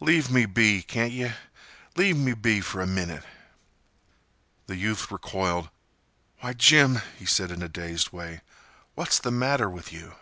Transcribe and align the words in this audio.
"Leave 0.00 0.28
me 0.28 0.44
be, 0.44 0.82
can't 0.82 1.12
yeh? 1.12 1.34
Leave 1.94 2.16
me 2.16 2.34
be 2.34 2.60
for 2.60 2.80
a 2.80 2.84
minnit." 2.84 3.22
The 4.66 4.74
youth 4.74 5.12
recoiled. 5.12 5.70
"Why, 6.40 6.52
Jim," 6.52 7.00
he 7.16 7.26
said, 7.26 7.52
in 7.52 7.62
a 7.62 7.68
dazed 7.68 8.10
way, 8.10 8.40
"what's 8.96 9.20
the 9.20 9.30
matter 9.30 9.70
with 9.70 9.92
you?" 9.92 10.14